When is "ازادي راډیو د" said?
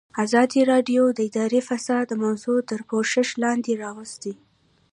0.23-1.19